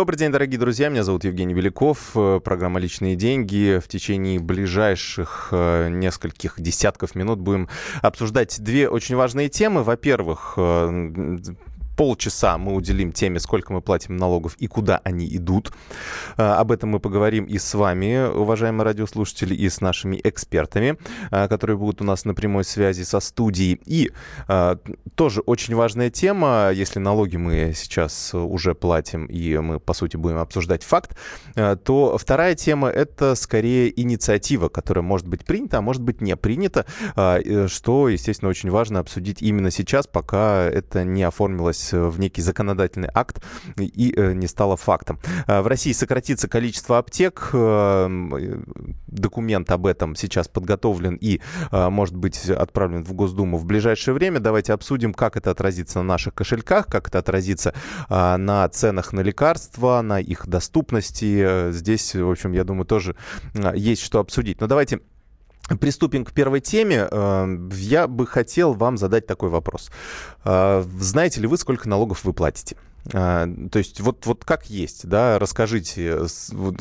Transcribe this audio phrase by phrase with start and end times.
[0.00, 0.88] Добрый день, дорогие друзья.
[0.88, 2.12] Меня зовут Евгений Беляков.
[2.14, 3.78] Э, программа «Личные деньги».
[3.84, 7.68] В течение ближайших э, нескольких десятков минут будем
[8.00, 9.82] обсуждать две очень важные темы.
[9.82, 11.36] Во-первых, э,
[12.00, 15.70] полчаса мы уделим теме, сколько мы платим налогов и куда они идут.
[16.38, 20.96] А, об этом мы поговорим и с вами, уважаемые радиослушатели, и с нашими экспертами,
[21.30, 23.78] а, которые будут у нас на прямой связи со студией.
[23.84, 24.12] И
[24.48, 24.78] а,
[25.14, 30.38] тоже очень важная тема, если налоги мы сейчас уже платим, и мы, по сути, будем
[30.38, 31.18] обсуждать факт,
[31.54, 36.86] то вторая тема— это скорее инициатива, которая может быть принята, а может быть не принята,
[37.66, 43.08] что, естественно, очень важно обсудить именно сейчас, пока это не оформилось превратилось в некий законодательный
[43.12, 43.42] акт
[43.76, 45.18] и э, не стало фактом.
[45.46, 47.50] Э, в России сократится количество аптек.
[47.52, 48.08] Э,
[49.06, 51.40] документ об этом сейчас подготовлен и
[51.72, 54.38] может быть отправлен в Госдуму в ближайшее время.
[54.40, 57.74] Давайте обсудим, как это отразится на наших кошельках, как это отразится
[58.08, 61.72] на ценах на лекарства, на их доступности.
[61.72, 63.16] Здесь, в общем, я думаю, тоже
[63.74, 64.60] есть что обсудить.
[64.60, 65.00] Но давайте
[65.80, 67.08] Приступим к первой теме.
[67.74, 69.90] Я бы хотел вам задать такой вопрос.
[70.44, 72.76] Знаете ли вы, сколько налогов вы платите?
[73.12, 76.20] А, то есть вот, вот как есть, да, расскажите,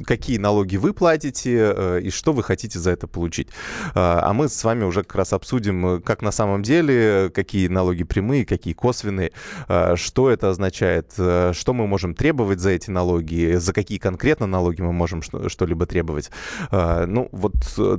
[0.06, 3.50] какие налоги вы платите э, и что вы хотите за это получить.
[3.96, 7.68] А, а мы с вами уже как раз обсудим, э, как на самом деле, какие
[7.68, 9.32] налоги прямые, какие косвенные,
[9.68, 14.46] а, что это означает, э, что мы можем требовать за эти налоги, за какие конкретно
[14.46, 16.32] налоги мы можем что-либо требовать.
[16.72, 17.54] Ну, вот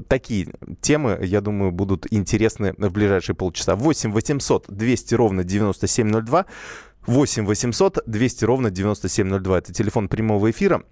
[0.08, 0.48] такие
[0.80, 3.76] темы, я думаю, будут интересны в ближайшие полчаса.
[3.76, 6.46] 8 800 200 ровно 9702
[7.06, 9.58] 8 800 200 ровно 9702.
[9.58, 10.82] Это телефон прямого эфира.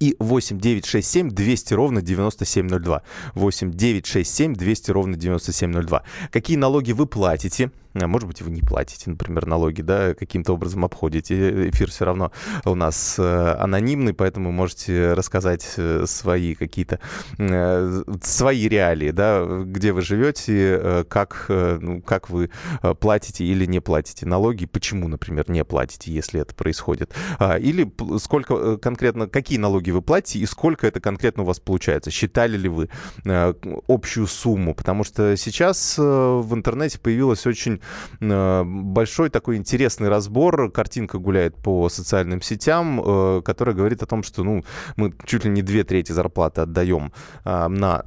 [0.00, 3.02] И 8 967 200 ровно 9702.
[3.34, 6.02] 8 967 200 ровно 9702.
[6.30, 7.70] Какие налоги вы платите?
[8.02, 11.68] А может быть, вы не платите, например, налоги, да, каким-то образом обходите.
[11.70, 12.30] Эфир все равно
[12.64, 17.00] у нас э, анонимный, поэтому можете рассказать э, свои какие-то,
[17.38, 22.50] э, свои реалии, да, где вы живете, как, ну, как вы
[23.00, 27.14] платите или не платите налоги, почему, например, не платите, если это происходит.
[27.38, 32.10] А, или сколько конкретно, какие налоги вы платите и сколько это конкретно у вас получается.
[32.10, 32.88] Считали ли вы
[33.88, 34.74] общую сумму?
[34.74, 37.85] Потому что сейчас в интернете появилась очень Э,
[38.20, 40.70] большой такой интересный разбор.
[40.70, 44.64] Картинка гуляет по социальным сетям, э, которая говорит о том, что ну,
[44.96, 47.12] мы чуть ли не две трети зарплаты отдаем
[47.44, 48.02] э, на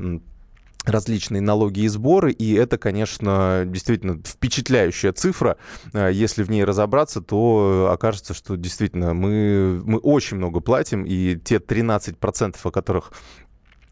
[0.86, 5.58] различные налоги и сборы, и это, конечно, действительно впечатляющая цифра.
[5.94, 11.58] Если в ней разобраться, то окажется, что действительно мы, мы очень много платим, и те
[11.58, 13.12] 13%, о которых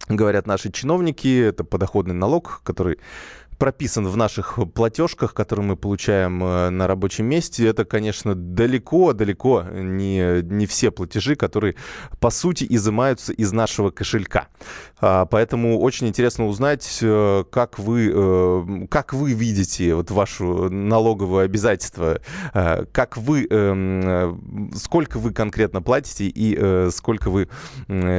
[0.08, 3.00] говорят наши чиновники, это подоходный налог, который
[3.58, 7.68] прописан в наших платежках, которые мы получаем э, на рабочем месте.
[7.68, 11.76] Это, конечно, далеко-далеко не, не все платежи, которые,
[12.20, 14.48] по сути, изымаются из нашего кошелька.
[15.00, 21.46] А, поэтому очень интересно узнать, э, как вы, э, как вы видите вот вашу налоговое
[21.46, 22.20] обязательство,
[22.92, 27.50] как вы, эм, сколько вы конкретно платите и сколько вы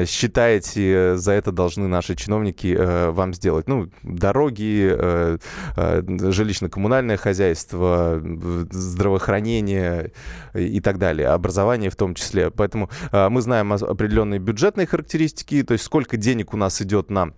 [0.07, 2.77] считаете за это должны наши чиновники
[3.11, 3.69] вам сделать.
[3.69, 5.28] Ну, дороги,
[5.77, 8.23] Э, жилищно-коммунальное хозяйство,
[8.71, 10.13] здравоохранение
[10.55, 12.51] и так далее, образование в том числе.
[12.51, 17.33] Поэтому э, мы знаем определенные бюджетные характеристики, то есть сколько денег у нас идет на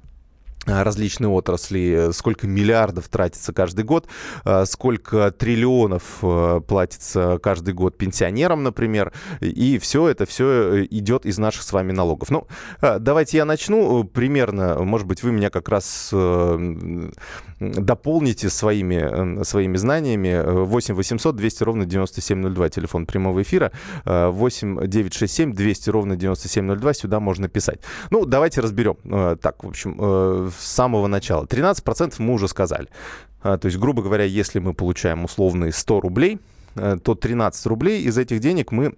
[0.66, 4.06] различные отрасли, э, сколько миллиардов тратится каждый год,
[4.44, 6.22] э, сколько триллионов
[6.66, 12.30] платится каждый год пенсионерам, например, и все это все идет из наших с вами налогов.
[12.30, 12.46] Ну,
[12.80, 16.12] давайте я начну примерно, может быть, вы меня как раз
[17.60, 20.42] дополните своими, своими знаниями.
[20.64, 23.72] 8 800 200 ровно 9702, телефон прямого эфира,
[24.04, 27.80] 8 967 200 ровно 9702, сюда можно писать.
[28.10, 28.96] Ну, давайте разберем.
[29.38, 31.44] Так, в общем, с самого начала.
[31.44, 32.88] 13% мы уже сказали.
[33.42, 36.38] А, то есть, грубо говоря, если мы получаем условные 100 рублей,
[36.74, 38.94] э, то 13 рублей из этих денег мы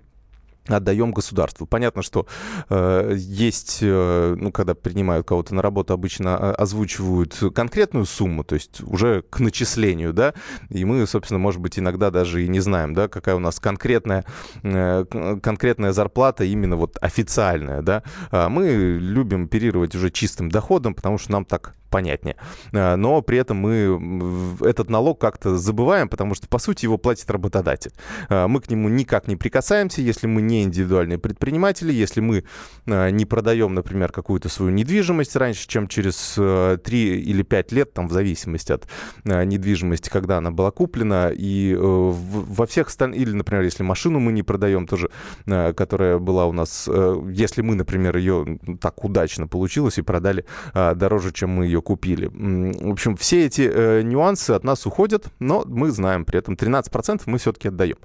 [0.66, 1.66] отдаем государству.
[1.66, 2.26] Понятно, что
[2.68, 8.54] э, есть, э, ну, когда принимают кого-то на работу, обычно э, озвучивают конкретную сумму, то
[8.54, 10.34] есть уже к начислению, да,
[10.68, 14.24] и мы, собственно, может быть, иногда даже и не знаем, да, какая у нас конкретная,
[14.62, 15.04] э,
[15.42, 18.02] конкретная зарплата, именно вот официальная, да.
[18.30, 18.68] А мы
[19.00, 22.36] любим оперировать уже чистым доходом, потому что нам так понятнее.
[22.72, 27.92] Но при этом мы этот налог как-то забываем, потому что, по сути, его платит работодатель.
[28.28, 32.44] Мы к нему никак не прикасаемся, если мы не индивидуальные предприниматели, если мы
[32.86, 38.12] не продаем, например, какую-то свою недвижимость раньше, чем через 3 или 5 лет, там, в
[38.12, 38.88] зависимости от
[39.24, 44.42] недвижимости, когда она была куплена, и во всех остальных, или, например, если машину мы не
[44.42, 45.10] продаем, тоже,
[45.44, 46.88] которая была у нас,
[47.28, 52.26] если мы, например, ее так удачно получилось и продали дороже, чем мы ее купили.
[52.32, 57.22] В общем, все эти э, нюансы от нас уходят, но мы знаем при этом 13%
[57.26, 57.98] мы все-таки отдаем.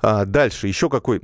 [0.00, 1.22] А дальше еще какой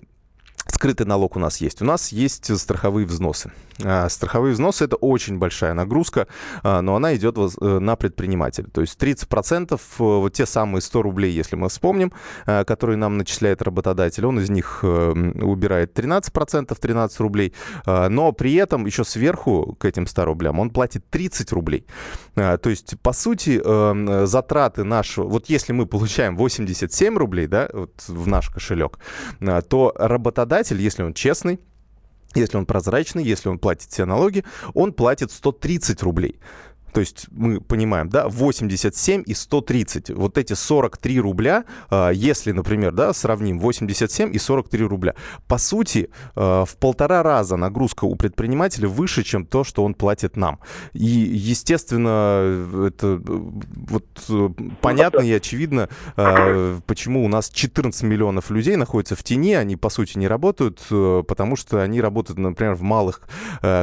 [0.69, 1.83] скрытый налог у нас есть.
[1.83, 3.51] У нас есть страховые взносы.
[3.85, 6.27] А, страховые взносы это очень большая нагрузка,
[6.63, 8.67] а, но она идет э, на предпринимателя.
[8.73, 12.13] То есть 30% э, вот те самые 100 рублей, если мы вспомним,
[12.47, 15.11] а, которые нам начисляет работодатель, он из них э,
[15.43, 17.55] убирает 13%, 13 рублей,
[17.87, 21.87] но при этом еще сверху к этим 100 рублям он платит 30 рублей.
[22.35, 23.61] То есть, по сути,
[24.27, 28.99] затраты нашего, вот если мы получаем 87 рублей да, вот в наш кошелек,
[29.69, 31.61] то работодатель, если он честный,
[32.35, 34.45] если он прозрачный, если он платит все налоги,
[34.75, 36.39] он платит 130 рублей.
[36.93, 40.11] То есть мы понимаем, да, 87 и 130.
[40.11, 45.15] Вот эти 43 рубля, а, если, например, да, сравним 87 и 43 рубля,
[45.47, 50.37] по сути, а, в полтора раза нагрузка у предпринимателя выше, чем то, что он платит
[50.37, 50.61] нам.
[50.93, 54.05] И, естественно, это вот
[54.81, 59.91] понятно и очевидно, а, почему у нас 14 миллионов людей находятся в тени, они, по
[59.91, 63.23] сути, не работают, потому что они работают, например, в малых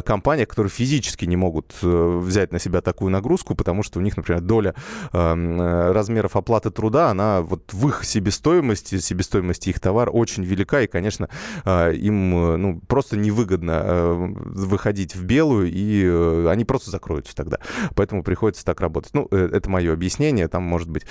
[0.05, 4.15] компаниях, которые физически не могут взять на себя такую такую нагрузку, потому что у них,
[4.15, 4.74] например, доля
[5.12, 10.81] эм, э, размеров оплаты труда, она вот в их себестоимости, себестоимости их товара очень велика,
[10.81, 11.27] и, конечно,
[11.65, 17.59] э, им э, ну, просто невыгодно выходить в белую, и они просто закроются тогда.
[17.95, 19.13] Поэтому приходится так работать.
[19.13, 21.06] Ну, это мое объяснение, там, может быть,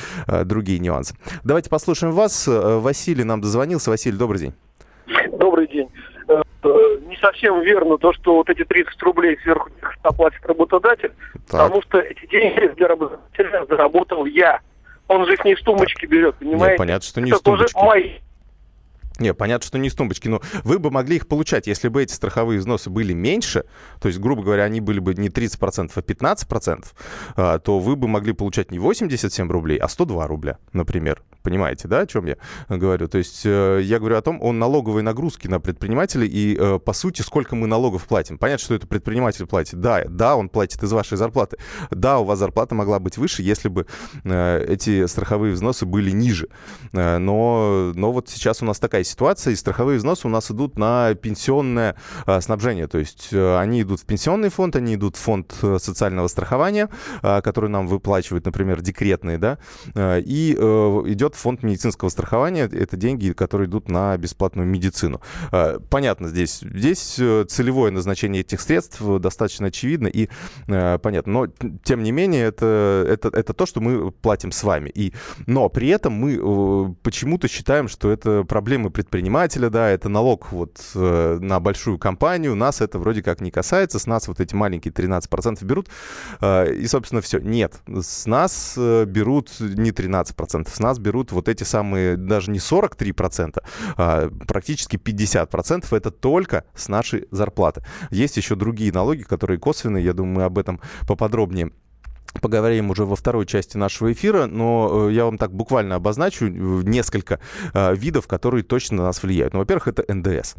[0.45, 1.15] другие нюансы.
[1.45, 2.45] Давайте послушаем вас.
[2.47, 3.91] Василий нам дозвонился.
[3.91, 4.55] Василий, добрый день.
[6.65, 9.71] Э, не совсем верно то, что вот эти 30 рублей сверху
[10.03, 11.13] оплатит работодатель,
[11.49, 11.63] так.
[11.63, 14.61] потому что эти деньги для работодателя заработал я.
[15.07, 16.71] Он же их не из тумбочки берет, понимаете?
[16.71, 17.77] Нет, понятно, что не из тумбочки.
[17.77, 18.11] Мои.
[19.19, 22.13] Не, понятно, что не из тумбочки, но вы бы могли их получать, если бы эти
[22.13, 23.65] страховые взносы были меньше,
[24.01, 26.85] то есть, грубо говоря, они были бы не 30%, а 15%,
[27.37, 31.23] а, то вы бы могли получать не 87 рублей, а 102 рубля, например.
[31.45, 32.37] Понимаете, да, о чем я
[32.71, 33.07] говорю?
[33.07, 36.95] То есть э, я говорю о том, о налоговой нагрузке на предпринимателей и, э, по
[36.95, 38.39] сути, сколько мы налогов платим.
[38.39, 39.79] Понятно, что это предприниматель платит.
[39.79, 41.59] Да, да, он платит из вашей зарплаты.
[41.91, 43.87] Да, у вас зарплата могла быть выше, если бы
[44.25, 46.49] э, эти страховые взносы были ниже.
[46.93, 51.15] Но, но вот сейчас у нас такая ситуация, и страховые взносы у нас идут на
[51.15, 51.95] пенсионное
[52.41, 52.87] снабжение.
[52.87, 56.89] То есть они идут в пенсионный фонд, они идут в фонд социального страхования,
[57.21, 59.59] который нам выплачивает, например, декретные, да,
[59.95, 62.65] и идет идет фонд медицинского страхования.
[62.65, 65.21] Это деньги, которые идут на бесплатную медицину.
[65.51, 66.61] А, понятно здесь.
[66.61, 70.29] Здесь э, целевое назначение этих средств достаточно очевидно и
[70.69, 71.33] э, понятно.
[71.33, 71.47] Но,
[71.85, 74.91] тем не менее, это, это, это то, что мы платим с вами.
[74.91, 75.13] И,
[75.47, 80.81] но при этом мы э, почему-то считаем, что это проблемы предпринимателя, да, это налог вот
[80.95, 82.55] на большую компанию.
[82.55, 83.99] Нас это вроде как не касается.
[83.99, 85.89] С нас вот эти маленькие 13% берут.
[86.43, 87.39] И, собственно, все.
[87.39, 87.81] Нет.
[87.87, 90.69] С нас берут не 13%.
[90.69, 93.63] С нас берут берут вот эти самые, даже не 43%,
[93.97, 97.83] а практически 50%, это только с нашей зарплаты.
[98.11, 101.71] Есть еще другие налоги, которые косвенные, я думаю, мы об этом поподробнее
[102.41, 107.41] поговорим уже во второй части нашего эфира, но э, я вам так буквально обозначу несколько
[107.73, 109.55] э, видов, которые точно на нас влияют.
[109.55, 110.55] Ну, во-первых, это НДС.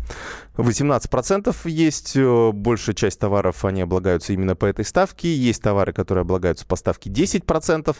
[0.57, 5.33] 18% есть, э, большая часть товаров, они облагаются именно по этой ставке.
[5.33, 7.95] Есть товары, которые облагаются по ставке 10%,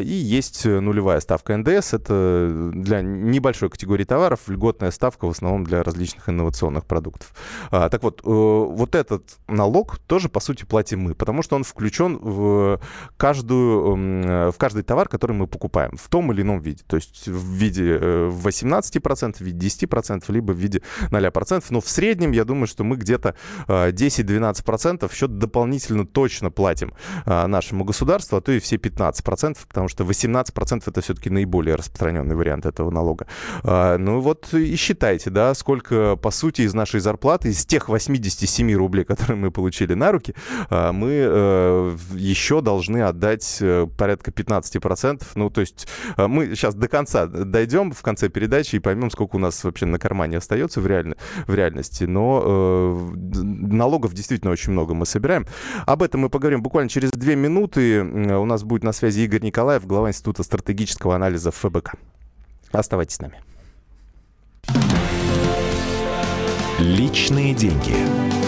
[0.00, 1.94] и есть нулевая ставка НДС.
[1.94, 7.32] Это для небольшой категории товаров льготная ставка в основном для различных инновационных продуктов.
[7.70, 12.18] А, так вот, вот этот налог тоже, по сути, платим мы, потому что он включен
[12.18, 12.80] в
[13.16, 16.82] каждую, эм, э, в каждый товар, который мы покупаем в том или ином виде.
[16.86, 21.64] То есть в виде 18%, э, в виде 10%, либо в виде 0%.
[21.70, 23.34] Но в среднем, я думаю, что мы где-то
[23.66, 26.92] 10-12% в счет дополнительно точно платим
[27.26, 32.36] э, нашему государству, а то и все 15%, потому что 18% это все-таки наиболее распространенный
[32.36, 33.26] вариант этого налога.
[33.62, 39.04] Ну вот и считайте, да, сколько, по сути, из нашей зарплаты, из тех 87 рублей,
[39.04, 40.34] которые мы получили на руки,
[40.70, 43.62] мы еще должны должны отдать
[43.96, 45.22] порядка 15%.
[45.34, 49.38] Ну, то есть мы сейчас до конца дойдем в конце передачи и поймем, сколько у
[49.38, 51.14] нас вообще на кармане остается в, реаль...
[51.46, 52.04] в реальности.
[52.04, 53.10] Но э,
[53.42, 55.46] налогов действительно очень много мы собираем.
[55.86, 58.02] Об этом мы поговорим буквально через две минуты.
[58.02, 61.94] У нас будет на связи Игорь Николаев, глава Института стратегического анализа ФБК.
[62.72, 63.40] Оставайтесь с нами.
[66.78, 68.47] Личные деньги.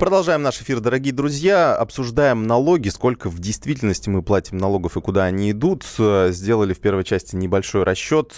[0.00, 1.76] Продолжаем наш эфир, дорогие друзья.
[1.76, 5.84] Обсуждаем налоги, сколько в действительности мы платим налогов и куда они идут.
[6.28, 8.32] Сделали в первой части небольшой расчет,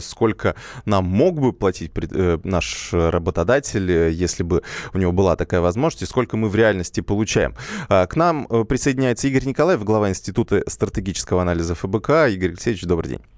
[0.00, 0.54] сколько
[0.86, 4.62] нам мог бы платить э, наш работодатель, если бы
[4.94, 7.56] у него была такая возможность, и сколько мы в реальности получаем.
[7.88, 12.30] К нам э, присоединяется Игорь Николаев, глава Института стратегического анализа ФБК.
[12.30, 13.31] Игорь Алексеевич, добрый день.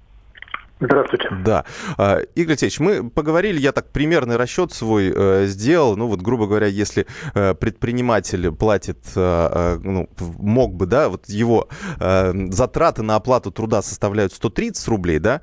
[0.85, 1.29] Здравствуйте.
[1.43, 1.65] Да.
[1.97, 5.95] А, Игорь Алексеевич, мы поговорили, я так примерный расчет свой э, сделал.
[5.95, 11.67] Ну вот, грубо говоря, если э, предприниматель платит, э, ну, мог бы, да, вот его
[11.97, 15.41] затраты на оплату труда составляют 130 рублей, да,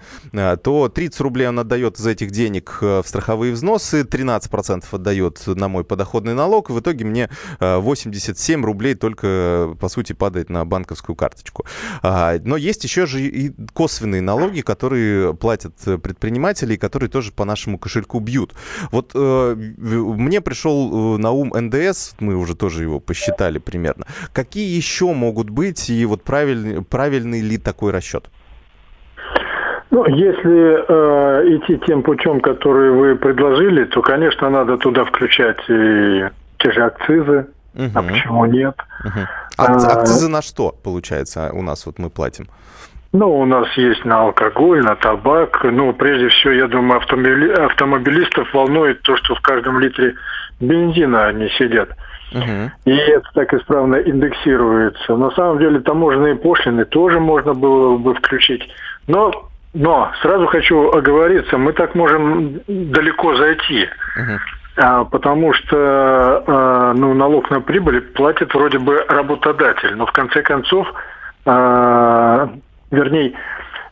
[0.56, 5.84] то 30 рублей он отдает из этих денег в страховые взносы, 13% отдает на мой
[5.84, 7.30] подоходный налог, и в итоге мне
[7.60, 11.64] э, 87 рублей только, по сути, падает на банковскую карточку.
[12.02, 17.44] А, но есть еще же и косвенные налоги, которые платят э, предприниматели, которые тоже по
[17.44, 18.52] нашему кошельку бьют.
[18.90, 24.06] Вот э, мне пришел э, на ум НДС, мы уже тоже его посчитали примерно.
[24.32, 28.30] Какие еще могут быть и вот правильный, правильный ли такой расчет?
[29.90, 36.24] Ну, если э, идти тем путем, который вы предложили, то, конечно, надо туда включать и
[36.58, 37.46] те же акцизы.
[37.74, 37.90] Угу.
[37.94, 38.74] А почему нет?
[39.04, 39.20] Угу.
[39.58, 42.46] Акцизы а, на что, получается, у нас вот мы платим?
[43.12, 45.64] Ну, у нас есть на алкоголь, на табак.
[45.64, 47.52] Ну, прежде всего, я думаю, автомобили...
[47.52, 50.14] автомобилистов волнует то, что в каждом литре
[50.60, 51.90] бензина они сидят.
[52.32, 52.70] Угу.
[52.86, 55.16] И это так исправно индексируется.
[55.16, 58.66] На самом деле таможенные пошлины тоже можно было бы включить.
[59.06, 59.30] Но,
[59.74, 63.88] но сразу хочу оговориться, мы так можем далеко зайти.
[64.16, 65.04] Угу.
[65.10, 69.94] Потому что а, ну, налог на прибыль платит вроде бы работодатель.
[69.96, 70.90] Но в конце концов
[71.44, 72.48] а,
[72.92, 73.32] вернее,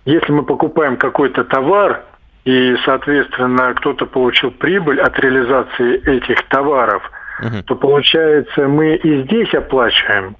[0.04, 2.04] если мы покупаем какой-то товар,
[2.44, 7.02] и, соответственно, кто-то получил прибыль от реализации этих товаров,
[7.42, 7.62] угу.
[7.66, 10.36] то получается мы и здесь оплачиваем.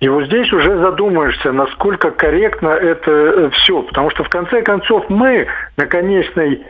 [0.00, 5.08] И вот здесь уже задумаешься, насколько корректно это э, все, потому что в конце концов
[5.08, 6.62] мы на конечной,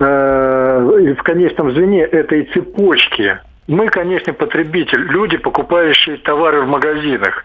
[0.00, 7.44] э, в конечном звене этой цепочки, мы, конечно, потребитель, люди, покупающие товары в магазинах.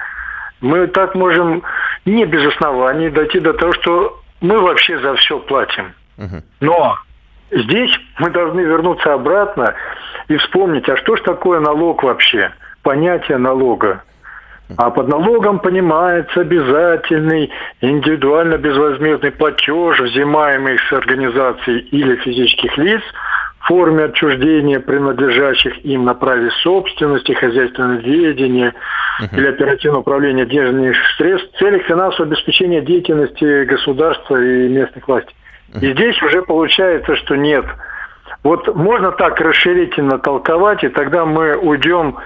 [0.62, 1.62] Мы так можем
[2.08, 5.94] не без оснований дойти до того, что мы вообще за все платим.
[6.60, 6.96] Но
[7.52, 9.76] здесь мы должны вернуться обратно
[10.28, 12.52] и вспомнить, а что ж такое налог вообще?
[12.82, 14.04] Понятие налога.
[14.78, 17.50] А под налогом понимается обязательный
[17.80, 23.02] индивидуально безвозмездный платеж, взимаемый с организаций или физических лиц–
[23.68, 28.74] форме отчуждения принадлежащих им на праве собственности, хозяйственного ведения
[29.22, 29.38] uh-huh.
[29.38, 35.36] или оперативного управления денежных средств в целях финансового обеспечения деятельности государства и местных властей.
[35.74, 35.80] Uh-huh.
[35.82, 37.66] И здесь уже получается, что нет.
[38.44, 42.18] Вот можно так расширительно толковать, и тогда мы уйдем,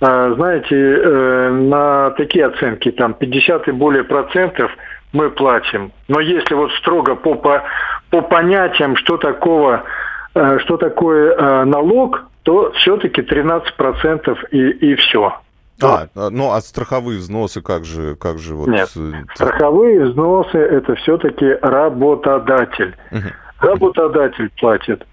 [0.00, 4.70] э, знаете, э, на такие оценки, там 50 и более процентов
[5.12, 5.92] мы платим.
[6.08, 7.62] Но если вот строго по, по,
[8.10, 9.84] по понятиям, что такого
[10.32, 15.34] что такое э, налог, то все-таки 13% и, и все.
[15.82, 18.68] А, ну а страховые взносы как же, как же вот?
[18.68, 22.94] Нет, э, страховые взносы это все-таки работодатель.
[23.10, 23.68] Угу.
[23.68, 25.06] Работодатель платит.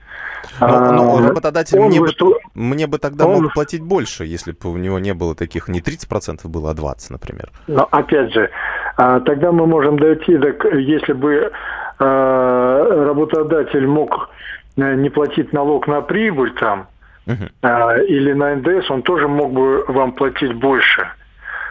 [0.60, 2.08] Но, а, но работодатель мне, бы,
[2.54, 3.44] мне бы тогда он...
[3.44, 7.08] мог платить больше, если бы у него не было таких, не 30% было, а 20%,
[7.10, 7.50] например.
[7.68, 8.50] Но опять же,
[8.98, 11.52] а, тогда мы можем дойти, так, если бы
[12.00, 14.30] а, работодатель мог
[14.67, 16.88] Э, не платить налог на прибыль там
[17.26, 18.06] uh-huh.
[18.06, 21.10] или на НДС, он тоже мог бы вам платить больше.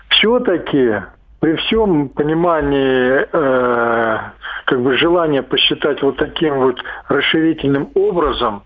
[0.08, 1.02] Все-таки
[1.40, 4.18] при всем понимании, э,
[4.64, 8.62] как бы желания посчитать вот таким вот расширительным образом,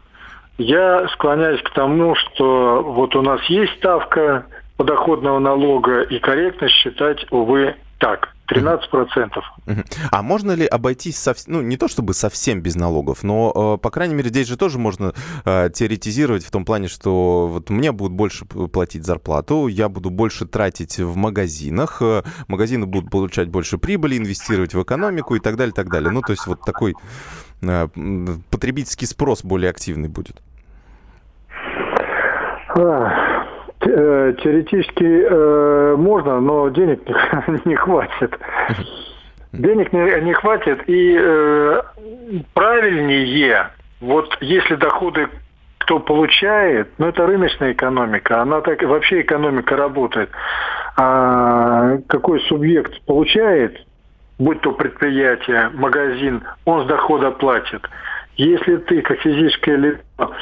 [0.59, 4.45] я склоняюсь к тому, что вот у нас есть ставка
[4.77, 8.31] подоходного налога и корректно считать, увы, так.
[8.51, 9.43] 13%.
[10.11, 13.91] А можно ли обойтись, совсем, ну, не то чтобы совсем без налогов, но, э, по
[13.91, 15.13] крайней мере, здесь же тоже можно
[15.45, 20.47] э, теоретизировать в том плане, что вот мне будут больше платить зарплату, я буду больше
[20.47, 25.73] тратить в магазинах, э, магазины будут получать больше прибыли, инвестировать в экономику и так далее,
[25.73, 26.11] так далее.
[26.11, 26.95] Ну, то есть вот такой
[27.61, 30.41] потребительский спрос более активный будет.
[33.83, 38.39] Э, теоретически э, можно, но денег не, не хватит.
[39.53, 41.83] Денег не, не хватит, и э,
[42.53, 43.71] правильнее,
[44.01, 45.29] вот если доходы
[45.79, 50.31] кто получает, ну это рыночная экономика, она так вообще экономика работает.
[50.97, 53.85] А какой субъект получает,
[54.39, 57.89] будь то предприятие, магазин, он с дохода платит.
[58.37, 60.33] Если ты, как физическое лицо,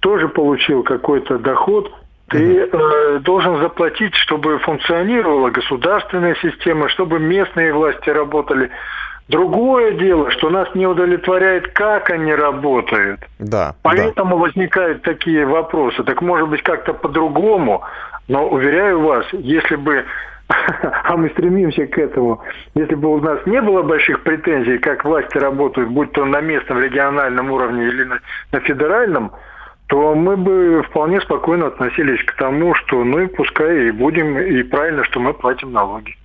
[0.00, 1.92] тоже получил какой-то доход,
[2.28, 8.70] ты э, должен заплатить, чтобы функционировала государственная система, чтобы местные власти работали.
[9.28, 13.20] Другое дело, что нас не удовлетворяет, как они работают.
[13.38, 13.74] Да.
[13.82, 14.42] Поэтому да.
[14.42, 16.02] возникают такие вопросы.
[16.04, 17.82] Так может быть как-то по-другому,
[18.28, 20.04] но уверяю вас, если бы
[20.48, 22.40] а мы стремимся к этому.
[22.74, 26.80] Если бы у нас не было больших претензий, как власти работают, будь то на местном,
[26.80, 28.20] региональном уровне или на,
[28.52, 29.32] на федеральном,
[29.86, 34.62] то мы бы вполне спокойно относились к тому, что ну и пускай и будем, и
[34.64, 36.16] правильно, что мы платим налоги.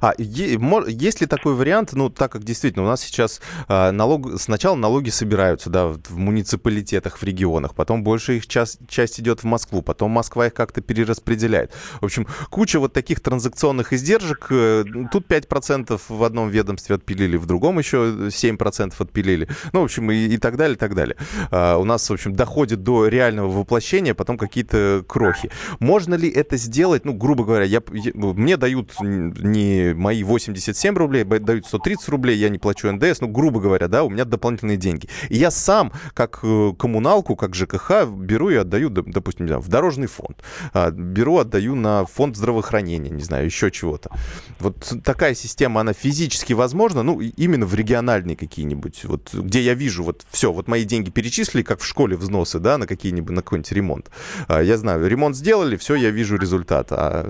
[0.00, 4.74] А есть ли такой вариант, ну, так как действительно у нас сейчас а, налог, сначала
[4.74, 9.82] налоги собираются, да, в муниципалитетах, в регионах, потом больше их часть, часть идет в Москву,
[9.82, 11.72] потом Москва их как-то перераспределяет.
[12.00, 14.46] В общем, куча вот таких транзакционных издержек.
[14.50, 19.48] Э, тут 5% в одном ведомстве отпилили, в другом еще 7% отпилили.
[19.72, 21.16] Ну, в общем, и, и так далее, и так далее.
[21.50, 25.50] А, у нас, в общем, доходит до реального воплощения, потом какие-то крохи.
[25.80, 31.24] Можно ли это сделать, ну, грубо говоря, я, я, мне дают не мои 87 рублей,
[31.24, 35.08] дают 130 рублей, я не плачу НДС, ну, грубо говоря, да, у меня дополнительные деньги.
[35.28, 40.42] И я сам, как э, коммуналку, как ЖКХ, беру и отдаю, допустим, в дорожный фонд.
[40.72, 44.10] А, беру, отдаю на фонд здравоохранения, не знаю, еще чего-то.
[44.58, 50.04] Вот такая система, она физически возможна, ну, именно в региональные какие-нибудь, вот, где я вижу,
[50.04, 53.72] вот, все, вот мои деньги перечислили, как в школе взносы, да, на какие-нибудь, на какой-нибудь
[53.72, 54.10] ремонт.
[54.48, 56.88] А, я знаю, ремонт сделали, все, я вижу результат.
[56.90, 57.24] А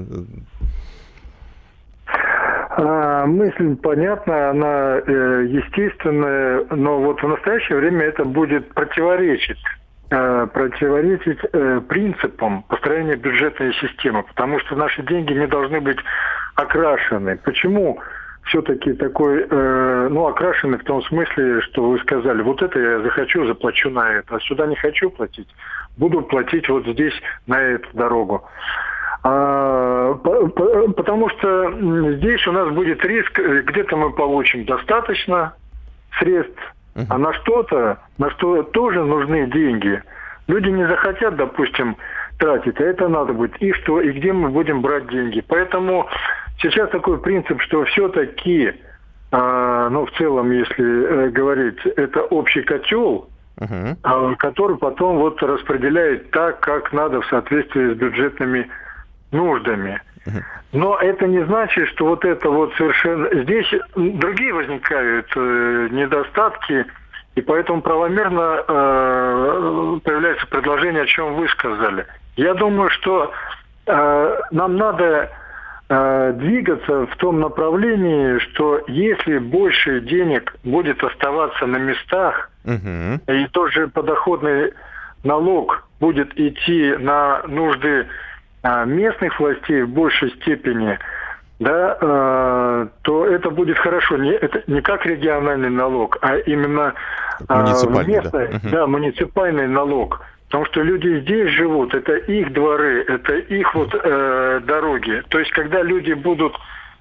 [2.76, 9.62] а, мысль понятна, она э, естественная, но вот в настоящее время это будет противоречить
[10.10, 15.98] э, противоречить э, принципам построения бюджетной системы, потому что наши деньги не должны быть
[16.56, 17.36] окрашены.
[17.44, 18.00] Почему
[18.44, 23.46] все-таки такой, э, ну, окрашенный в том смысле, что вы сказали, вот это я захочу,
[23.46, 25.48] заплачу на это, а сюда не хочу платить,
[25.96, 27.14] буду платить вот здесь
[27.46, 28.44] на эту дорогу.
[29.22, 31.72] А, потому что
[32.16, 35.54] здесь у нас будет риск, э, где-то мы получим достаточно
[36.18, 36.74] средств,
[37.08, 40.02] а на что-то, на что тоже нужны деньги.
[40.46, 41.96] Люди не захотят, допустим,
[42.38, 43.56] тратить, а это надо будет.
[43.62, 45.42] И что, и где мы будем брать деньги.
[45.48, 46.08] Поэтому
[46.60, 48.72] сейчас такой принцип, что все-таки,
[49.30, 54.36] а, ну, в целом, если э, говорить, это общий котел, uh-huh.
[54.36, 58.68] который потом вот распределяет так, как надо в соответствии с бюджетными
[59.30, 60.00] нуждами.
[60.72, 63.28] Но это не значит, что вот это вот совершенно...
[63.42, 66.86] Здесь другие возникают э, недостатки,
[67.34, 72.06] и поэтому правомерно э, появляется предложение, о чем вы сказали.
[72.36, 73.32] Я думаю, что
[73.86, 75.28] э, нам надо э,
[75.88, 83.20] двигаться в том направлении, что если больше денег будет оставаться на местах, угу.
[83.32, 84.72] и тоже подоходный
[85.24, 88.06] налог будет идти на нужды
[88.62, 90.98] а, местных властей в большей степени,
[91.60, 94.16] да, э, то это будет хорошо.
[94.16, 96.94] Не, это не как региональный налог, а именно
[97.48, 98.70] э, местный, да.
[98.70, 100.20] да, муниципальный налог.
[100.54, 105.20] Потому что люди здесь живут, это их дворы, это их вот э, дороги.
[105.28, 106.54] То есть, когда люди будут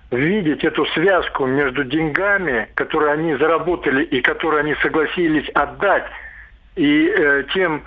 [0.10, 6.06] видеть эту связку между деньгами, которые они заработали и которые они согласились отдать,
[6.76, 7.84] и э, тем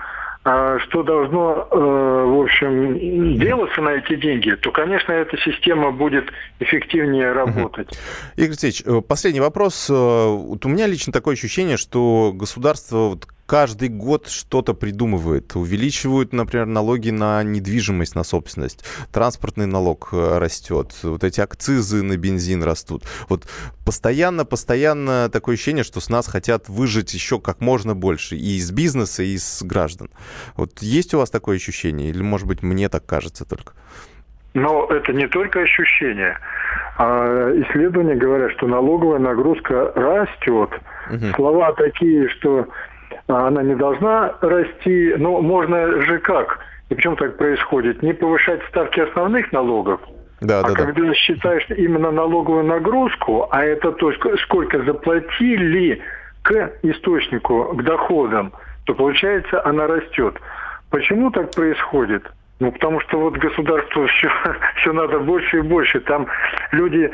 [0.49, 6.31] а что должно, э, в общем, делаться на эти деньги, то, конечно, эта система будет
[6.61, 7.89] эффективнее работать.
[8.37, 9.89] Игорь Алексеевич, э, последний вопрос.
[9.89, 15.55] Э, вот у меня лично такое ощущение, что государство каждый год что-то придумывает.
[15.55, 18.83] Увеличивают, например, налоги на недвижимость, на собственность.
[19.11, 20.93] Транспортный налог э, растет.
[21.01, 23.03] Вот эти акцизы на бензин растут.
[23.29, 23.47] Вот
[23.85, 28.35] постоянно, постоянно такое ощущение, что с нас хотят выжить еще как можно больше.
[28.35, 30.09] И из бизнеса, и из граждан.
[30.57, 32.09] Вот есть у вас такое ощущение?
[32.09, 33.73] Или, может быть, мне так кажется только?
[34.53, 36.37] Но это не только ощущение.
[36.97, 40.69] А исследования говорят, что налоговая нагрузка растет.
[41.11, 41.35] Угу.
[41.35, 42.67] Слова такие, что
[43.27, 46.59] она не должна расти, но можно же как?
[46.89, 48.01] И почему так происходит?
[48.01, 49.99] Не повышать ставки основных налогов,
[50.41, 51.13] да, а да, когда да.
[51.13, 54.11] считаешь именно налоговую нагрузку, а это то,
[54.43, 56.01] сколько заплатили
[56.43, 58.53] к источнику, к доходам,
[58.85, 60.39] то получается она растет.
[60.89, 62.23] Почему так происходит?
[62.59, 64.29] Ну, потому что вот государству все,
[64.77, 65.99] все надо больше и больше.
[66.01, 66.27] Там
[66.71, 67.11] люди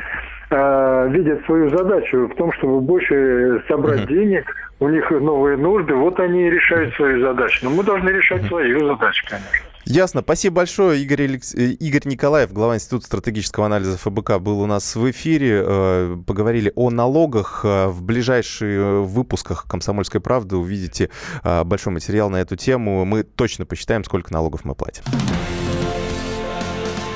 [0.54, 4.08] э, видят свою задачу в том, чтобы больше собрать uh-huh.
[4.08, 4.46] денег,
[4.80, 7.60] у них новые нужды, вот они и решают свою задачу.
[7.64, 8.48] Но мы должны решать uh-huh.
[8.48, 9.74] свою задачу, конечно.
[9.86, 10.22] Ясно.
[10.22, 11.02] Спасибо большое.
[11.02, 11.54] Игорь, Алекс...
[11.54, 15.64] Э, Игорь Николаев, глава Института стратегического анализа ФБК, был у нас в эфире.
[15.66, 17.62] Э, поговорили о налогах.
[17.64, 21.10] Э, в ближайших выпусках «Комсомольской правды» увидите
[21.44, 23.04] большой материал на эту тему.
[23.06, 25.04] Мы точно посчитаем, сколько налогов мы платим.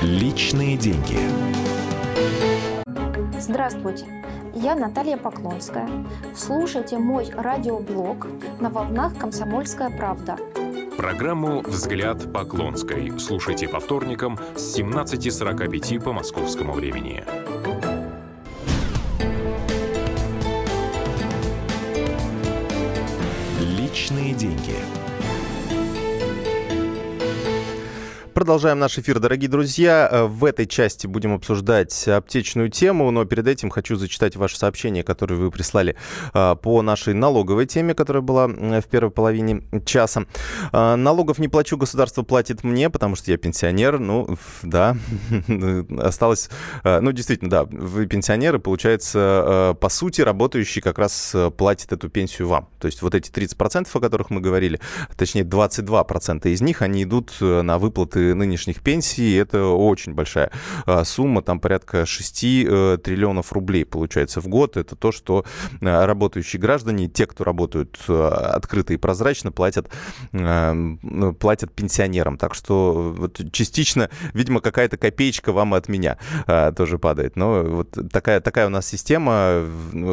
[0.02, 1.18] Личные деньги.
[3.48, 4.04] Здравствуйте.
[4.52, 5.88] Я Наталья Поклонская.
[6.36, 8.26] Слушайте мой радиоблог
[8.60, 10.36] на волнах «Комсомольская правда».
[10.98, 17.24] Программу «Взгляд Поклонской» слушайте по вторникам с 17.45 по московскому времени.
[23.60, 24.77] Личные деньги.
[28.38, 30.08] Продолжаем наш эфир, дорогие друзья.
[30.08, 35.02] Э, в этой части будем обсуждать аптечную тему, но перед этим хочу зачитать ваше сообщение,
[35.02, 35.96] которое вы прислали
[36.32, 40.26] э, по нашей налоговой теме, которая была в первой половине часа.
[40.72, 43.98] Э, налогов не плачу, государство платит мне, потому что я пенсионер.
[43.98, 44.96] Ну, да,
[45.98, 46.48] осталось...
[46.84, 52.68] Ну, действительно, да, вы пенсионеры, получается, по сути, работающий как раз платит эту пенсию вам.
[52.78, 54.78] То есть вот эти 30%, о которых мы говорили,
[55.16, 60.50] точнее 22% из них, они идут на выплаты нынешних пенсий, это очень большая
[60.86, 64.76] а, сумма, там порядка 6 э, триллионов рублей получается в год.
[64.76, 65.44] Это то, что
[65.80, 69.90] а, работающие граждане, те, кто работают а, открыто и прозрачно, платят,
[70.32, 72.38] ну, платят пенсионерам.
[72.38, 76.18] Так что вот частично, видимо, какая-то копеечка вам от меня
[76.76, 77.36] тоже падает.
[77.36, 79.64] Но вот такая, такая у нас система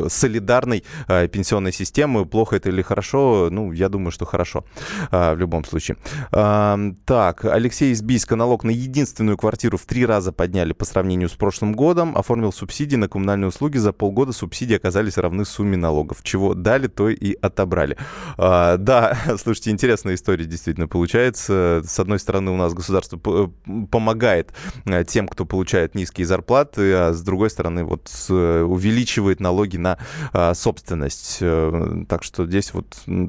[0.08, 2.26] солидарной пенсионной системы.
[2.26, 3.50] Плохо это или хорошо?
[3.52, 4.66] Ну, я думаю, что хорошо
[5.12, 5.98] в любом случае.
[6.32, 11.34] Так, Алексей из Бийска налог на единственную квартиру в три раза подняли по сравнению с
[11.34, 12.16] прошлым годом.
[12.16, 13.78] Оформил субсидии на коммунальные услуги.
[13.78, 16.20] За полгода субсидии оказались равны сумме налогов.
[16.22, 17.98] Чего дали, то и отобрали.
[18.38, 21.82] А, да, слушайте, интересная история действительно получается.
[21.84, 23.18] С одной стороны, у нас государство
[23.90, 24.54] помогает
[24.86, 29.98] э, тем, кто получает низкие зарплаты, а с другой стороны, вот увеличивает налоги на
[30.32, 31.40] а, собственность.
[31.42, 33.28] Э, так что здесь вот Э,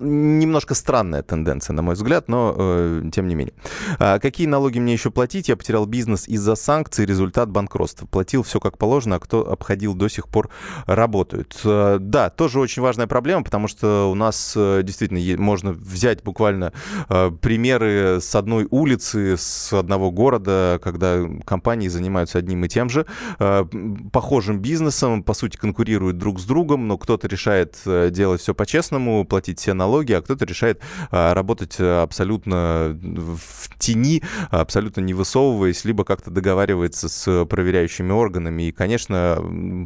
[0.00, 3.54] немножко странная тенденция, на мой взгляд, но э, тем не менее.
[3.98, 5.48] А какие налоги мне еще платить?
[5.48, 8.06] Я потерял бизнес из-за санкций, результат банкротства.
[8.06, 10.50] Платил все как положено, а кто обходил до сих пор
[10.86, 11.58] работают.
[11.64, 16.72] Э, да, тоже очень важная проблема, потому что у нас э, действительно можно взять буквально
[17.08, 23.06] э, примеры с одной улицы, с одного города, когда компании занимаются одним и тем же,
[23.38, 23.64] э,
[24.12, 29.24] похожим бизнесом, по сути, конкурируют друг с другом, но кто-то решает э, делать все по-честному,
[29.24, 30.80] платить платить все налоги, а кто-то решает
[31.10, 38.64] а, работать э, абсолютно в тени, абсолютно не высовываясь, либо как-то договаривается с проверяющими органами.
[38.64, 39.38] И, конечно,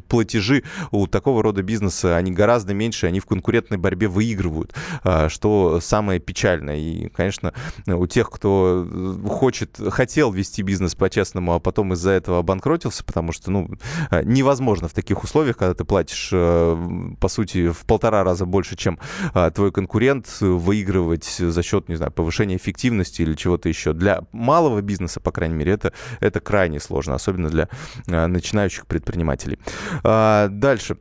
[0.08, 5.80] платежи у такого рода бизнеса, они гораздо меньше, они в конкурентной борьбе выигрывают, а, что
[5.80, 6.76] самое печальное.
[6.76, 7.52] И, конечно,
[7.86, 13.32] у тех, кто э, хочет, хотел вести бизнес по-честному, а потом из-за этого обанкротился, потому
[13.32, 13.68] что, ну,
[14.10, 18.98] э, невозможно в таких условиях, когда ты платишь, по сути, в полтора раза больше, чем
[19.50, 23.92] твой конкурент, выигрывать за счет, не знаю, повышения эффективности или чего-то еще.
[23.92, 27.68] Для малого бизнеса, по крайней мере, это, это крайне сложно, особенно для
[28.08, 29.58] а, начинающих предпринимателей.
[30.04, 30.96] А, дальше.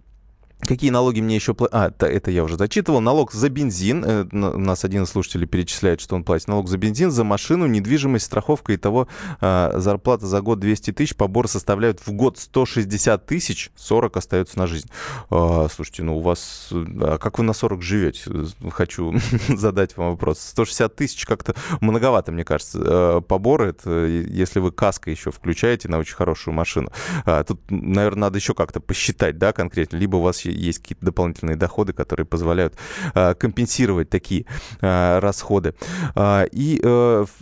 [0.62, 2.04] Какие налоги мне еще платят?
[2.04, 3.00] А, это я уже зачитывал.
[3.00, 4.04] Налог за бензин.
[4.06, 6.50] Э, у нас один из слушателей перечисляет, что он платит.
[6.50, 9.08] Налог за бензин, за машину, недвижимость, страховка и того
[9.39, 11.15] а, зарплата за год 200 тысяч.
[11.15, 14.89] Побор составляют в год 160 тысяч, 40 остается на жизнь.
[15.30, 16.69] А, слушайте, ну у вас...
[16.72, 18.22] А как вы на 40 живете?
[18.69, 19.15] Хочу
[19.48, 20.41] задать вам вопрос.
[20.41, 22.80] 160 тысяч как-то многовато, мне кажется.
[22.82, 26.91] А, поборы, это если вы каска еще включаете на очень хорошую машину.
[27.26, 29.95] А, тут, наверное, надо еще как-то посчитать, да, конкретно.
[29.95, 32.76] Либо у вас есть какие-то дополнительные доходы, которые позволяют
[33.14, 34.46] компенсировать такие
[34.82, 35.74] расходы.
[36.18, 36.80] И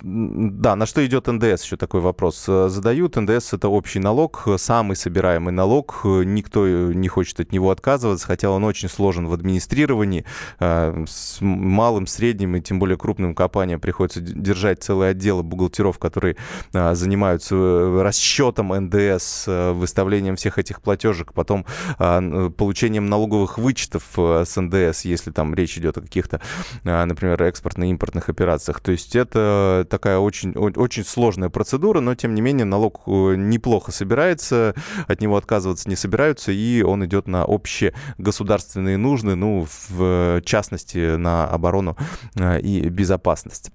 [0.02, 3.16] да, на что идет НДС, еще такой вопрос задают.
[3.16, 8.64] НДС это общий налог, самый собираемый налог, никто не хочет от него отказываться, хотя он
[8.64, 10.26] очень сложен в администрировании,
[10.60, 16.36] с малым, средним и тем более крупным компаниям приходится держать целые отделы бухгалтеров, которые
[16.74, 21.66] занимаются э, расчетом НДС, э, выставлением всех этих платежек, потом
[21.98, 26.42] получением налоговых вычетов э, с НДС, если там речь идет о каких-то,
[26.84, 28.80] например, экспортно-импортных операциях.
[28.82, 34.76] То есть это такая очень, очень сложная процедура, но тем не менее налог неплохо собирается,
[35.08, 41.16] от него отказываться не собираются, и он идет на общие государственные нужды, ну, в частности,
[41.16, 41.98] на оборону
[42.36, 43.72] и безопасность.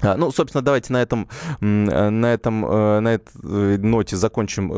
[0.00, 1.28] А, ну, собственно, давайте на этом,
[1.60, 4.68] э, на этом, э, на этой э, ноте закончим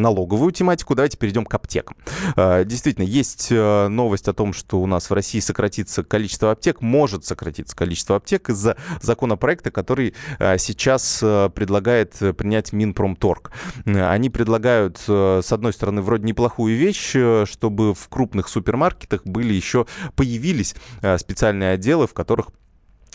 [0.00, 0.94] налоговую тематику.
[0.94, 1.96] Давайте перейдем к аптекам.
[2.36, 7.24] А, действительно, есть новость о том, что у нас в России сократится количество аптек, может
[7.24, 10.14] сократиться количество аптек из-за законопроекта, который
[10.58, 13.50] сейчас предлагает принять Минпромторг.
[13.84, 17.14] Они предлагают, с одной стороны, вроде неплохую вещь,
[17.50, 20.74] чтобы в крупных супермаркетах были еще, появились
[21.16, 22.48] специальные отделы, в которых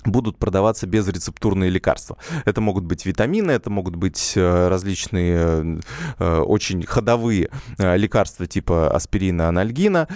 [0.08, 2.18] будут продаваться безрецептурные лекарства.
[2.46, 5.80] Это могут быть витамины, это могут быть э, различные э,
[6.20, 10.08] э, очень ходовые лекарства типа аспирина, анальгина,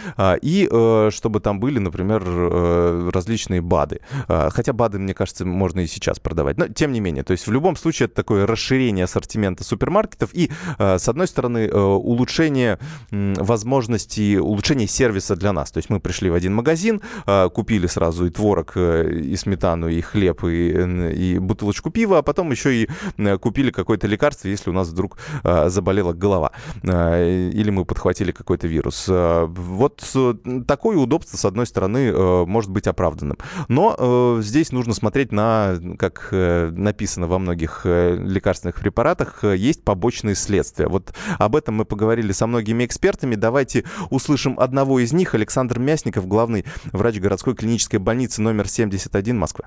[0.41, 0.67] и
[1.11, 2.23] чтобы там были, например,
[3.11, 3.99] различные БАДы.
[4.27, 6.57] Хотя БАДы, мне кажется, можно и сейчас продавать.
[6.57, 10.51] Но тем не менее, то есть в любом случае это такое расширение ассортимента супермаркетов и,
[10.77, 12.79] с одной стороны, улучшение
[13.11, 15.71] возможностей, улучшение сервиса для нас.
[15.71, 17.01] То есть мы пришли в один магазин,
[17.53, 22.51] купили сразу и творог, и сметану, банану, и хлеб, и, и бутылочку пива, а потом
[22.51, 26.51] еще и э, купили какое-то лекарство, если у нас вдруг э, заболела голова
[26.83, 29.05] э, или мы подхватили какой-то вирус.
[29.07, 30.03] Вот
[30.67, 32.11] такое удобство, с одной стороны,
[32.45, 33.37] может быть оправданным.
[33.67, 40.87] Но здесь нужно смотреть на, как написано во многих лекарственных препаратах, есть побочные следствия.
[40.87, 43.35] Вот об этом мы поговорили со многими экспертами.
[43.35, 45.35] Давайте услышим одного из них.
[45.35, 49.66] Александр Мясников, главный врач городской клинической больницы номер 71 Москвы.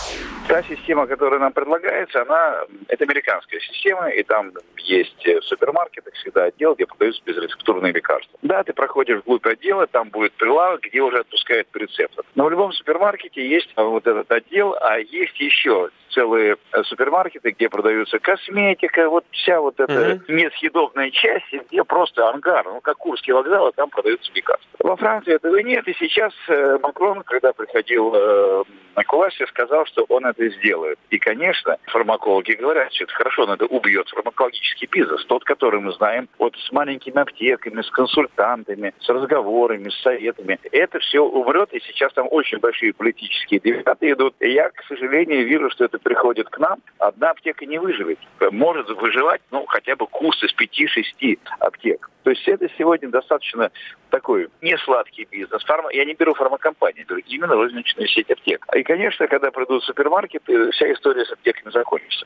[0.51, 6.43] Та система, которая нам предлагается, она это американская система, и там есть в супермаркетах всегда
[6.43, 8.37] отдел, где продаются безрецептурные лекарства.
[8.41, 12.25] Да, ты проходишь вглубь отдела, там будет прилавок, где уже отпускают по рецептам.
[12.35, 17.69] Но в любом супермаркете есть вот этот отдел, а есть еще целые э, супермаркеты, где
[17.69, 20.21] продаются косметика, вот вся вот эта uh-huh.
[20.27, 24.69] несъедобная часть, где просто ангар, ну как Курский вокзал, а там продаются лекарства.
[24.79, 28.63] Во Франции этого нет, и сейчас э, Макрон, когда приходил э,
[28.95, 30.99] на классе, сказал, что он это сделает.
[31.09, 35.91] И, конечно, фармакологи говорят, что это хорошо, но это убьет фармакологический бизнес, тот, который мы
[35.93, 40.59] знаем, вот с маленькими аптеками, с консультантами, с разговорами, с советами.
[40.71, 44.35] Это все умрет, и сейчас там очень большие политические дебаты идут.
[44.39, 46.79] И я, к сожалению, вижу, что это приходит к нам.
[46.97, 48.19] Одна аптека не выживет.
[48.51, 52.09] Может выживать, ну, хотя бы курс из 5-6 аптек.
[52.23, 53.71] То есть это сегодня достаточно
[54.09, 55.63] такой несладкий бизнес.
[55.63, 55.89] Фарма...
[55.91, 58.65] Я не беру фармакомпании, беру именно розничную сеть аптек.
[58.75, 60.30] И, конечно, когда придут супермаркеты,
[60.71, 62.25] вся история с аптеками закончится.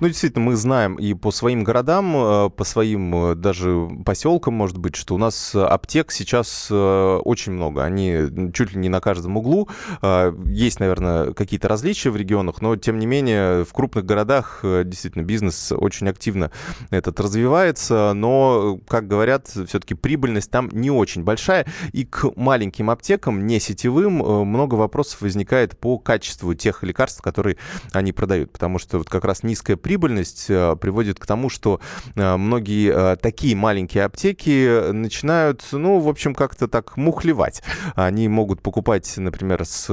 [0.00, 4.76] Ну, действительно, мы знаем и по своим городам, э, по своим э, даже поселкам, может
[4.76, 7.82] быть, что у нас аптек сейчас э, очень много.
[7.82, 9.68] Они чуть ли не на каждом углу.
[10.02, 15.72] Есть, наверное, какие-то различия в регионах, но, тем не менее, в крупных городах действительно бизнес
[15.72, 16.50] очень активно
[16.90, 21.66] этот развивается, но, как говорят, все-таки прибыльность там не очень большая.
[21.92, 24.14] И к маленьким аптекам, не сетевым,
[24.46, 27.56] много вопросов возникает по качеству тех лекарств, которые
[27.92, 31.78] они продают, потому что вот как раз низкая прибыльность э, приводит к тому, что
[32.16, 37.62] э, многие э, такие маленькие аптеки начинают, ну, в общем, как-то так мухлевать.
[37.94, 39.86] Они могут покупать, например, с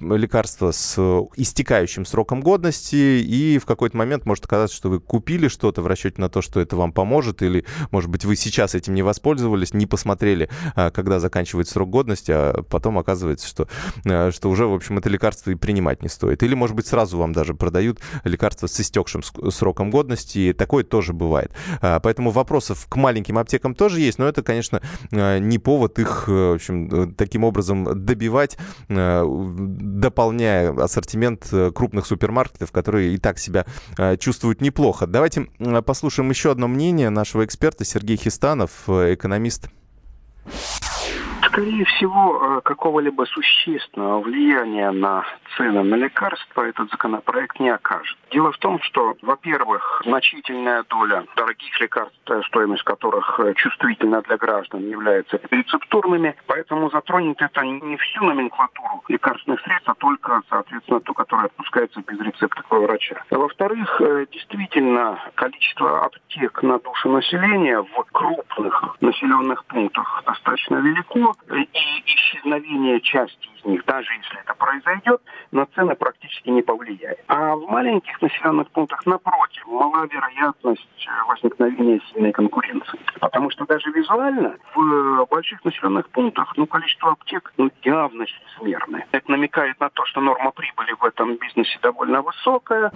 [0.00, 0.98] лекарства с
[1.36, 6.20] истекающим сроком годности, и в какой-то момент может оказаться, что вы купили что-то в расчете
[6.20, 9.86] на то, что это вам поможет, или, может быть, вы сейчас этим не воспользовались, не
[9.86, 13.68] посмотрели, когда заканчивается срок годности, а потом оказывается, что,
[14.02, 16.42] что уже, в общем, это лекарство и принимать не стоит.
[16.42, 20.54] Или, может быть, сразу вам даже продают лекарство с истекшим сроком годности.
[20.56, 21.52] Такое тоже бывает.
[21.80, 24.80] А, поэтому вопросов к маленьким аптекам тоже есть, но это, конечно,
[25.12, 28.56] а, не повод их, э, в общем, э, таким образом добивать,
[28.88, 33.66] дополняя ассортимент э, крупных супермаркетов, которые и так себя
[34.18, 35.06] чувствуют неплохо.
[35.06, 35.46] Давайте
[35.84, 39.68] послушаем еще одно мнение нашего эксперта Сергей Хистанов, экономист.
[41.52, 45.22] Скорее всего, какого-либо существенного влияния на
[45.54, 48.16] цены на лекарства этот законопроект не окажет.
[48.30, 55.40] Дело в том, что, во-первых, значительная доля дорогих лекарств, стоимость которых чувствительна для граждан, является
[55.50, 62.00] рецептурными, поэтому затронет это не всю номенклатуру лекарственных средств, а только, соответственно, ту, которая отпускается
[62.00, 63.22] без рецепта врача.
[63.30, 64.00] Во-вторых,
[64.32, 73.48] действительно, количество аптек на душу населения в крупных населенных пунктах достаточно велико, и исчезновение части
[73.56, 77.18] из них, даже если это произойдет, на цены практически не повлияет.
[77.28, 82.98] А в маленьких населенных пунктах, напротив, мала вероятность возникновения сильной конкуренции.
[83.20, 89.06] Потому что даже визуально в больших населенных пунктах ну, количество аптек ну, явно чрезмерное.
[89.12, 92.90] Это намекает на то, что норма прибыли в этом бизнесе довольно высокая.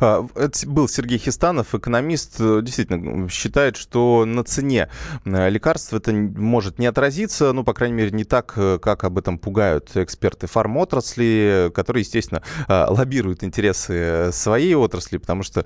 [0.00, 4.88] А, это был Сергей Хистанов, экономист, э, действительно считает, что на цене
[5.24, 9.18] э, лекарств это может не отразиться, ну, по крайней мере, не так, э, как об
[9.18, 15.64] этом пугают эксперты фармотрасли, которые, естественно, лоббируют интересы своей отрасли, потому что,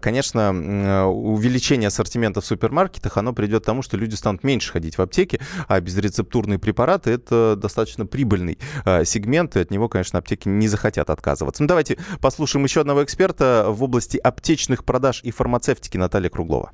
[0.00, 5.02] конечно, увеличение ассортимента в супермаркетах, оно придет к тому, что люди станут меньше ходить в
[5.02, 8.58] аптеки, а безрецептурные препараты— это достаточно прибыльный
[9.04, 11.62] сегмент, и от него, конечно, аптеки не захотят отказываться.
[11.62, 16.72] Ну, давайте послушаем еще одного эксперта в области аптечных продаж и фармацевтики Наталья Круглова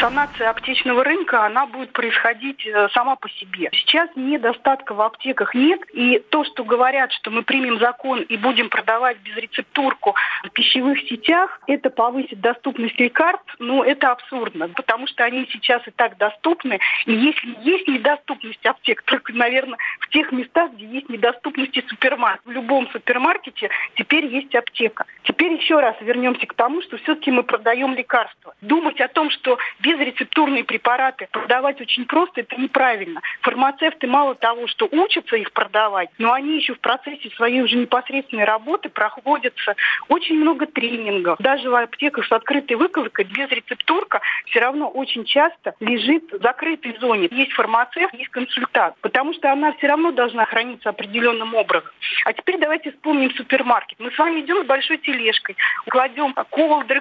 [0.00, 3.68] санация аптечного рынка, она будет происходить э, сама по себе.
[3.72, 8.70] Сейчас недостатка в аптеках нет, и то, что говорят, что мы примем закон и будем
[8.70, 15.46] продавать безрецептурку в пищевых сетях, это повысит доступность лекарств, ну, это абсурдно, потому что они
[15.52, 20.86] сейчас и так доступны, и если есть недоступность аптек, только, наверное, в тех местах, где
[20.86, 22.40] есть недоступность супермаркет.
[22.44, 25.04] В любом супермаркете теперь есть аптека.
[25.24, 28.54] Теперь еще раз вернемся к тому, что все-таки мы продаем лекарства.
[28.60, 29.58] Думать о том, что
[29.90, 33.20] безрецептурные препараты продавать очень просто, это неправильно.
[33.42, 38.44] Фармацевты мало того, что учатся их продавать, но они еще в процессе своей уже непосредственной
[38.44, 39.74] работы проходятся
[40.08, 41.38] очень много тренингов.
[41.40, 47.28] Даже в аптеках с открытой выковкой безрецептурка все равно очень часто лежит в закрытой зоне.
[47.30, 51.90] Есть фармацевт, есть консультант, потому что она все равно должна храниться определенным образом.
[52.24, 53.98] А теперь давайте вспомним супермаркет.
[53.98, 55.56] Мы с вами идем с большой тележкой,
[55.88, 57.00] кладем колдер,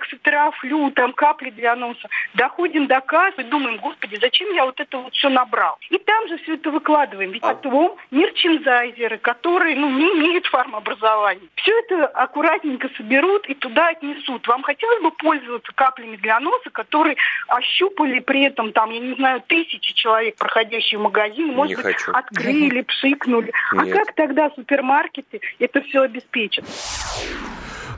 [0.60, 4.98] флю, там капли для носа, доходим доходим до кассы, думаем, господи, зачем я вот это
[4.98, 5.78] вот все набрал?
[5.90, 7.32] И там же все это выкладываем.
[7.32, 7.54] Ведь а.
[7.54, 14.48] потом мерчендайзеры, которые ну, не имеют фармообразования, все это аккуратненько соберут и туда отнесут.
[14.48, 17.16] Вам хотелось бы пользоваться каплями для носа, которые
[17.48, 21.96] ощупали при этом, там, я не знаю, тысячи человек, проходящие в магазин, может не быть,
[21.96, 22.12] хочу.
[22.12, 23.52] открыли, пшикнули.
[23.72, 23.96] А Нет.
[23.96, 26.66] А как тогда супермаркеты это все обеспечат?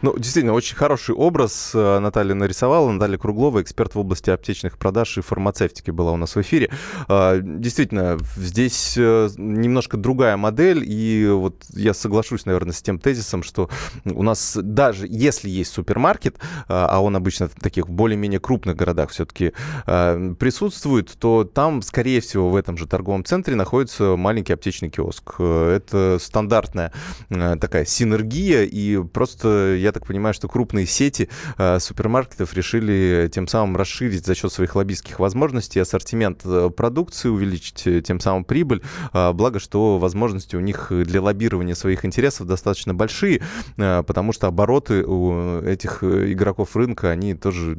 [0.01, 2.89] Ну, действительно, очень хороший образ э, Наталья нарисовала.
[2.91, 6.71] Наталья Круглова, эксперт в области аптечных продаж и фармацевтики была у нас в эфире.
[7.07, 13.43] А, действительно, здесь э, немножко другая модель, и вот я соглашусь, наверное, с тем тезисом,
[13.43, 13.69] что
[14.05, 16.37] у нас даже если есть супермаркет,
[16.67, 19.53] а, а он обычно в таких более-менее крупных городах все-таки
[19.85, 25.35] а, присутствует, то там, скорее всего, в этом же торговом центре находится маленький аптечный киоск.
[25.37, 26.91] Э, это стандартная
[27.29, 33.77] такая синергия, и просто я так понимаю, что крупные сети э, супермаркетов решили тем самым
[33.77, 38.81] расширить за счет своих лоббистских возможностей ассортимент э, продукции, увеличить э, тем самым прибыль.
[39.13, 43.41] Благо, что возможности у них для лоббирования своих интересов достаточно большие,
[43.75, 47.75] потому что обороты у этих игроков рынка, они тоже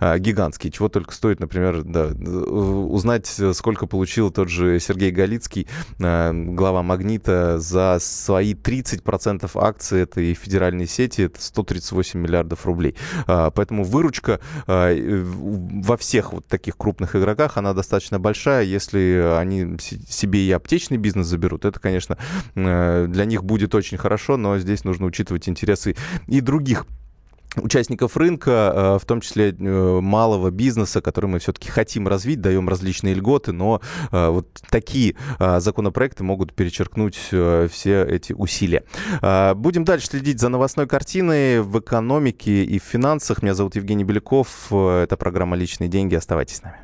[0.00, 0.72] гигантские.
[0.72, 5.66] Чего только стоит, например, да, узнать, сколько получил тот же Сергей Галицкий,
[5.98, 12.94] глава «Магнита», за свои 30% акций этой федеральной сети это 138 миллиардов рублей.
[13.26, 18.64] А, поэтому выручка а, во всех вот таких крупных игроках, она достаточно большая.
[18.64, 22.18] Если они себе и аптечный бизнес заберут, это, конечно,
[22.54, 26.86] э, для них будет очень хорошо, но здесь нужно учитывать интересы и других
[27.56, 32.68] участников рынка, э, в том числе э, малого бизнеса, который мы все-таки хотим развить, даем
[32.68, 33.80] различные льготы, но
[34.12, 38.84] э, вот такие законопроекты могут перечеркнуть все эти усилия.
[39.54, 43.42] Будем дальше следить за новостной картиной в экономике и в финансах.
[43.42, 44.72] Меня зовут Евгений Беляков.
[44.72, 46.14] Это программа «Личные деньги».
[46.14, 46.76] Оставайтесь с нами.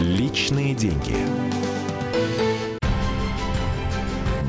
[0.00, 1.16] Личные деньги.